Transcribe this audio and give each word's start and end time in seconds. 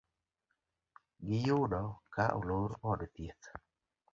Gi 1.25 1.37
yudo 1.47 1.81
ka 2.13 2.25
olor 2.39 2.69
od 2.89 3.01
thieth 3.13 3.45